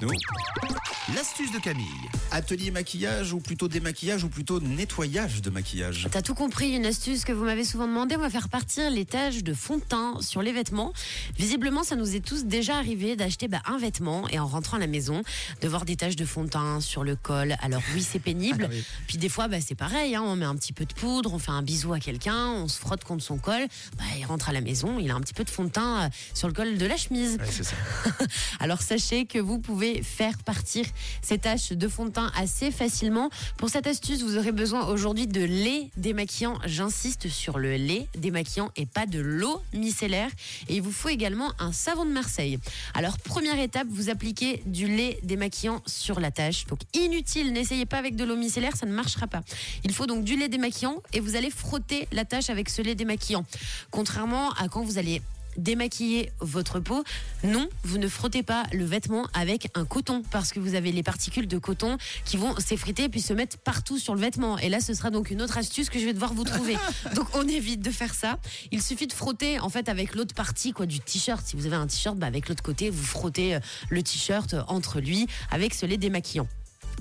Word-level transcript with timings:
Nous, 0.00 0.10
l'astuce 1.14 1.50
de 1.52 1.58
Camille. 1.58 1.86
Atelier 2.30 2.70
maquillage 2.70 3.32
ou 3.32 3.40
plutôt 3.40 3.68
démaquillage 3.68 4.24
ou 4.24 4.28
plutôt 4.28 4.60
nettoyage 4.60 5.40
de 5.40 5.50
maquillage. 5.50 6.06
T'as 6.10 6.20
tout 6.20 6.34
compris, 6.34 6.72
une 6.72 6.84
astuce 6.84 7.24
que 7.24 7.32
vous 7.32 7.44
m'avez 7.44 7.64
souvent 7.64 7.86
demandé, 7.86 8.16
on 8.16 8.20
va 8.20 8.28
faire 8.28 8.48
partir 8.48 8.90
les 8.90 9.06
taches 9.06 9.42
de 9.42 9.54
fond 9.54 9.78
de 9.78 9.82
teint 9.82 10.20
sur 10.20 10.42
les 10.42 10.52
vêtements. 10.52 10.92
Visiblement, 11.38 11.82
ça 11.82 11.96
nous 11.96 12.14
est 12.14 12.20
tous 12.20 12.44
déjà 12.44 12.76
arrivé 12.76 13.16
d'acheter 13.16 13.48
bah, 13.48 13.62
un 13.66 13.78
vêtement 13.78 14.28
et 14.28 14.38
en 14.38 14.46
rentrant 14.46 14.76
à 14.76 14.80
la 14.80 14.86
maison, 14.86 15.22
de 15.62 15.68
voir 15.68 15.84
des 15.84 15.96
taches 15.96 16.16
de 16.16 16.26
fond 16.26 16.44
de 16.44 16.50
teint 16.50 16.80
sur 16.80 17.04
le 17.04 17.16
col. 17.16 17.56
Alors 17.62 17.82
oui, 17.94 18.02
c'est 18.02 18.18
pénible. 18.18 18.66
Ah 18.68 18.72
oui. 18.72 18.84
Puis 19.06 19.16
des 19.16 19.28
fois, 19.30 19.48
bah, 19.48 19.58
c'est 19.60 19.74
pareil, 19.74 20.14
hein, 20.14 20.22
on 20.24 20.36
met 20.36 20.44
un 20.44 20.56
petit 20.56 20.74
peu 20.74 20.84
de 20.84 20.92
poudre, 20.92 21.32
on 21.32 21.38
fait 21.38 21.52
un 21.52 21.62
bisou 21.62 21.94
à 21.94 22.00
quelqu'un, 22.00 22.48
on 22.48 22.68
se 22.68 22.78
frotte 22.78 23.04
contre 23.04 23.24
son 23.24 23.38
col, 23.38 23.66
bah, 23.96 24.04
il 24.18 24.26
rentre 24.26 24.50
à 24.50 24.52
la 24.52 24.60
maison, 24.60 24.98
il 24.98 25.10
a 25.10 25.14
un 25.14 25.20
petit 25.20 25.34
peu 25.34 25.44
de 25.44 25.50
fond 25.50 25.64
de 25.64 25.70
teint 25.70 26.04
euh, 26.04 26.08
sur 26.34 26.48
le 26.48 26.54
col 26.54 26.76
de 26.76 26.86
la 26.86 26.96
chemise. 26.96 27.38
Ouais, 27.38 27.46
c'est 27.50 27.64
ça. 27.64 27.76
Alors 28.60 28.82
sachez 28.82 29.24
que 29.24 29.38
vous 29.38 29.58
pouvez 29.58 30.02
faire 30.02 30.36
partir 30.38 30.84
ces 31.22 31.38
taches 31.38 31.72
de 31.72 31.88
fond 31.88 32.06
de 32.06 32.10
teint 32.10 32.30
assez 32.36 32.70
facilement. 32.70 33.30
Pour 33.56 33.68
cette 33.68 33.86
astuce, 33.86 34.22
vous 34.22 34.36
aurez 34.36 34.52
besoin 34.52 34.86
aujourd'hui 34.88 35.26
de 35.26 35.42
lait 35.42 35.90
démaquillant. 35.96 36.58
J'insiste 36.64 37.28
sur 37.28 37.58
le 37.58 37.76
lait 37.76 38.08
démaquillant 38.16 38.70
et 38.76 38.86
pas 38.86 39.06
de 39.06 39.18
l'eau 39.18 39.60
micellaire. 39.72 40.30
Et 40.68 40.76
il 40.76 40.82
vous 40.82 40.92
faut 40.92 41.08
également 41.08 41.52
un 41.58 41.72
savon 41.72 42.04
de 42.04 42.10
Marseille. 42.10 42.58
Alors 42.94 43.18
première 43.18 43.58
étape, 43.58 43.86
vous 43.90 44.10
appliquez 44.10 44.62
du 44.66 44.86
lait 44.86 45.18
démaquillant 45.22 45.82
sur 45.86 46.20
la 46.20 46.30
tache. 46.30 46.66
Donc 46.66 46.80
inutile, 46.94 47.52
n'essayez 47.52 47.86
pas 47.86 47.98
avec 47.98 48.16
de 48.16 48.24
l'eau 48.24 48.36
micellaire, 48.36 48.76
ça 48.76 48.86
ne 48.86 48.92
marchera 48.92 49.26
pas. 49.26 49.42
Il 49.84 49.92
faut 49.92 50.06
donc 50.06 50.24
du 50.24 50.36
lait 50.36 50.48
démaquillant 50.48 51.02
et 51.12 51.20
vous 51.20 51.36
allez 51.36 51.50
frotter 51.50 52.08
la 52.12 52.24
tache 52.24 52.50
avec 52.50 52.68
ce 52.68 52.82
lait 52.82 52.94
démaquillant. 52.94 53.44
Contrairement 53.90 54.50
à 54.52 54.68
quand 54.68 54.82
vous 54.82 54.98
allez 54.98 55.22
démaquiller 55.58 56.32
votre 56.40 56.80
peau. 56.80 57.04
Non, 57.44 57.68
vous 57.84 57.98
ne 57.98 58.08
frottez 58.08 58.42
pas 58.42 58.64
le 58.72 58.84
vêtement 58.84 59.26
avec 59.34 59.68
un 59.74 59.84
coton 59.84 60.22
parce 60.30 60.52
que 60.52 60.60
vous 60.60 60.74
avez 60.74 60.92
les 60.92 61.02
particules 61.02 61.46
de 61.46 61.58
coton 61.58 61.98
qui 62.24 62.36
vont 62.36 62.56
s'effriter 62.58 63.08
puis 63.08 63.20
se 63.20 63.32
mettre 63.32 63.58
partout 63.58 63.98
sur 63.98 64.14
le 64.14 64.20
vêtement. 64.20 64.58
Et 64.58 64.68
là, 64.68 64.80
ce 64.80 64.94
sera 64.94 65.10
donc 65.10 65.30
une 65.30 65.42
autre 65.42 65.58
astuce 65.58 65.90
que 65.90 65.98
je 65.98 66.04
vais 66.04 66.12
devoir 66.12 66.32
vous 66.32 66.44
trouver. 66.44 66.76
donc 67.14 67.26
on 67.34 67.46
évite 67.46 67.82
de 67.82 67.90
faire 67.90 68.14
ça. 68.14 68.38
Il 68.70 68.82
suffit 68.82 69.06
de 69.06 69.12
frotter 69.12 69.58
en 69.58 69.68
fait 69.68 69.88
avec 69.88 70.14
l'autre 70.14 70.34
partie 70.34 70.72
quoi 70.72 70.86
du 70.86 71.00
t-shirt. 71.00 71.44
Si 71.44 71.56
vous 71.56 71.66
avez 71.66 71.76
un 71.76 71.86
t-shirt, 71.86 72.16
bah, 72.16 72.26
avec 72.26 72.48
l'autre 72.48 72.62
côté, 72.62 72.90
vous 72.90 73.04
frottez 73.04 73.56
euh, 73.56 73.60
le 73.90 74.02
t-shirt 74.02 74.54
entre 74.68 75.00
lui 75.00 75.26
avec 75.50 75.74
ce 75.74 75.86
lait 75.86 75.96
démaquillant. 75.96 76.48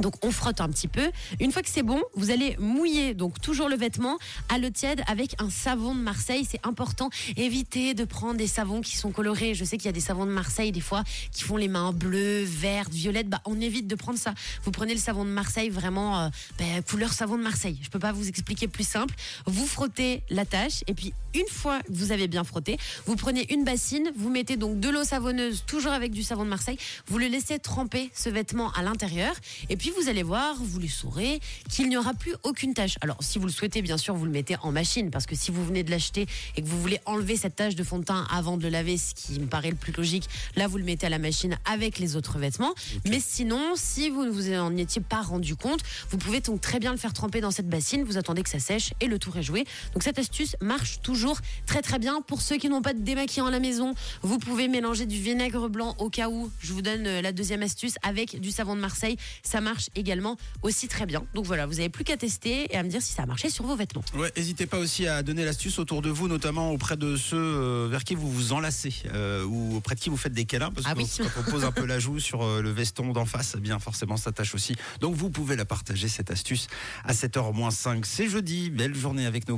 Donc 0.00 0.24
on 0.24 0.30
frotte 0.30 0.60
un 0.60 0.68
petit 0.68 0.88
peu. 0.88 1.10
Une 1.40 1.52
fois 1.52 1.62
que 1.62 1.68
c'est 1.68 1.82
bon, 1.82 2.02
vous 2.14 2.30
allez 2.30 2.56
mouiller 2.58 3.14
donc 3.14 3.40
toujours 3.40 3.68
le 3.68 3.76
vêtement 3.76 4.18
à 4.48 4.58
l'eau 4.58 4.70
tiède 4.70 5.02
avec 5.06 5.40
un 5.40 5.50
savon 5.50 5.94
de 5.94 6.00
Marseille. 6.00 6.46
C'est 6.48 6.64
important. 6.66 7.10
Évitez 7.36 7.94
de 7.94 8.04
prendre 8.04 8.34
des 8.34 8.46
savons 8.46 8.80
qui 8.80 8.96
sont 8.96 9.10
colorés. 9.10 9.54
Je 9.54 9.64
sais 9.64 9.76
qu'il 9.76 9.86
y 9.86 9.88
a 9.88 9.92
des 9.92 10.00
savons 10.00 10.26
de 10.26 10.30
Marseille 10.30 10.72
des 10.72 10.80
fois 10.80 11.04
qui 11.32 11.44
font 11.44 11.56
les 11.56 11.68
mains 11.68 11.92
bleues, 11.92 12.44
vertes, 12.44 12.92
violettes. 12.92 13.28
Bah 13.28 13.40
on 13.44 13.60
évite 13.60 13.86
de 13.86 13.94
prendre 13.94 14.18
ça. 14.18 14.34
Vous 14.64 14.70
prenez 14.70 14.94
le 14.94 15.00
savon 15.00 15.24
de 15.24 15.30
Marseille 15.30 15.70
vraiment 15.70 16.20
euh, 16.20 16.28
bah, 16.58 16.64
couleur 16.88 17.12
savon 17.12 17.36
de 17.36 17.42
Marseille. 17.42 17.78
Je 17.82 17.90
peux 17.90 17.98
pas 17.98 18.12
vous 18.12 18.28
expliquer 18.28 18.68
plus 18.68 18.86
simple. 18.86 19.14
Vous 19.46 19.66
frottez 19.66 20.22
la 20.30 20.44
tâche 20.44 20.82
et 20.86 20.94
puis 20.94 21.12
une 21.34 21.48
fois 21.48 21.80
que 21.80 21.92
vous 21.92 22.12
avez 22.12 22.28
bien 22.28 22.44
frotté, 22.44 22.78
vous 23.06 23.16
prenez 23.16 23.52
une 23.52 23.64
bassine, 23.64 24.10
vous 24.16 24.30
mettez 24.30 24.56
donc 24.56 24.80
de 24.80 24.88
l'eau 24.88 25.04
savonneuse 25.04 25.64
toujours 25.66 25.92
avec 25.92 26.12
du 26.12 26.22
savon 26.22 26.44
de 26.44 26.50
Marseille. 26.50 26.78
Vous 27.06 27.18
le 27.18 27.26
laissez 27.26 27.58
tremper 27.58 28.10
ce 28.14 28.28
vêtement 28.28 28.70
à 28.72 28.82
l'intérieur 28.82 29.34
et 29.68 29.76
vous 29.90 30.08
allez 30.08 30.22
voir, 30.22 30.56
vous 30.58 30.78
les 30.78 30.88
saurez, 30.88 31.40
qu'il 31.70 31.88
n'y 31.88 31.96
aura 31.96 32.14
plus 32.14 32.34
aucune 32.42 32.74
tache. 32.74 32.96
Alors 33.00 33.16
si 33.20 33.38
vous 33.38 33.46
le 33.46 33.52
souhaitez, 33.52 33.82
bien 33.82 33.96
sûr, 33.96 34.14
vous 34.14 34.24
le 34.24 34.30
mettez 34.30 34.56
en 34.62 34.72
machine 34.72 35.10
parce 35.10 35.26
que 35.26 35.34
si 35.34 35.50
vous 35.50 35.64
venez 35.64 35.82
de 35.82 35.90
l'acheter 35.90 36.26
et 36.56 36.62
que 36.62 36.66
vous 36.66 36.80
voulez 36.80 37.00
enlever 37.06 37.36
cette 37.36 37.56
tache 37.56 37.74
de 37.74 37.84
fond 37.84 37.98
de 37.98 38.04
teint 38.04 38.26
avant 38.30 38.56
de 38.56 38.62
le 38.62 38.68
laver, 38.68 38.96
ce 38.96 39.14
qui 39.14 39.40
me 39.40 39.46
paraît 39.46 39.70
le 39.70 39.76
plus 39.76 39.92
logique, 39.92 40.28
là 40.56 40.68
vous 40.68 40.78
le 40.78 40.84
mettez 40.84 41.06
à 41.06 41.10
la 41.10 41.18
machine 41.18 41.58
avec 41.64 41.98
les 41.98 42.16
autres 42.16 42.38
vêtements. 42.38 42.74
Mais 43.06 43.20
sinon, 43.20 43.72
si 43.76 44.10
vous 44.10 44.24
ne 44.24 44.30
vous 44.30 44.52
en 44.52 44.76
étiez 44.76 45.00
pas 45.00 45.22
rendu 45.22 45.56
compte, 45.56 45.80
vous 46.10 46.18
pouvez 46.18 46.40
donc 46.40 46.60
très 46.60 46.78
bien 46.78 46.92
le 46.92 46.98
faire 46.98 47.12
tremper 47.12 47.40
dans 47.40 47.50
cette 47.50 47.68
bassine, 47.68 48.04
vous 48.04 48.18
attendez 48.18 48.42
que 48.42 48.50
ça 48.50 48.60
sèche 48.60 48.92
et 49.00 49.06
le 49.06 49.18
tour 49.18 49.36
est 49.36 49.42
joué. 49.42 49.64
Donc 49.94 50.02
cette 50.02 50.18
astuce 50.18 50.56
marche 50.60 51.00
toujours 51.02 51.38
très 51.66 51.82
très 51.82 51.98
bien. 51.98 52.20
Pour 52.20 52.42
ceux 52.42 52.56
qui 52.56 52.68
n'ont 52.68 52.82
pas 52.82 52.94
de 52.94 53.00
démaquillant 53.00 53.46
à 53.46 53.50
la 53.50 53.60
maison, 53.60 53.94
vous 54.22 54.38
pouvez 54.38 54.68
mélanger 54.68 55.06
du 55.06 55.20
vinaigre 55.20 55.68
blanc 55.68 55.94
au 55.98 56.10
cas 56.10 56.28
où. 56.28 56.50
Je 56.60 56.72
vous 56.72 56.82
donne 56.82 57.06
euh, 57.06 57.22
la 57.22 57.32
deuxième 57.32 57.62
astuce 57.62 57.94
avec 58.02 58.40
du 58.40 58.50
savon 58.50 58.76
de 58.76 58.80
Marseille. 58.80 59.16
Ça 59.42 59.60
marche 59.60 59.71
également 59.94 60.36
aussi 60.62 60.88
très 60.88 61.06
bien. 61.06 61.24
Donc 61.34 61.44
voilà, 61.46 61.66
vous 61.66 61.74
n'avez 61.74 61.88
plus 61.88 62.04
qu'à 62.04 62.16
tester 62.16 62.72
et 62.72 62.76
à 62.76 62.82
me 62.82 62.88
dire 62.88 63.02
si 63.02 63.12
ça 63.12 63.22
a 63.22 63.26
marché 63.26 63.50
sur 63.50 63.64
vos 63.66 63.76
vêtements. 63.76 64.02
Ouais, 64.14 64.32
n'hésitez 64.36 64.66
pas 64.66 64.78
aussi 64.78 65.06
à 65.06 65.22
donner 65.22 65.44
l'astuce 65.44 65.78
autour 65.78 66.02
de 66.02 66.10
vous, 66.10 66.28
notamment 66.28 66.70
auprès 66.72 66.96
de 66.96 67.16
ceux 67.16 67.36
euh, 67.36 67.88
vers 67.90 68.04
qui 68.04 68.14
vous 68.14 68.30
vous 68.30 68.52
enlacez 68.52 68.94
euh, 69.14 69.44
ou 69.44 69.76
auprès 69.76 69.94
de 69.94 70.00
qui 70.00 70.10
vous 70.10 70.16
faites 70.16 70.32
des 70.32 70.44
câlins, 70.44 70.70
parce 70.70 70.86
Ah 70.88 70.94
que 70.94 70.98
oui. 70.98 71.08
quand 71.18 71.40
on 71.40 71.50
pose 71.50 71.64
un 71.64 71.72
peu 71.72 71.84
la 71.86 71.98
joue 71.98 72.18
sur 72.18 72.42
euh, 72.42 72.60
le 72.62 72.70
veston 72.70 73.12
d'en 73.12 73.24
face, 73.26 73.54
eh 73.56 73.60
bien 73.60 73.78
forcément 73.78 74.16
ça 74.16 74.32
tâche 74.32 74.54
aussi. 74.54 74.74
Donc 75.00 75.14
vous 75.14 75.30
pouvez 75.30 75.56
la 75.56 75.64
partager 75.64 76.08
cette 76.08 76.30
astuce 76.30 76.66
à 77.04 77.12
7h 77.12 77.52
moins 77.54 77.70
5. 77.70 78.04
C'est 78.06 78.28
jeudi, 78.28 78.70
belle 78.70 78.94
journée 78.94 79.26
avec 79.26 79.48
nous. 79.48 79.50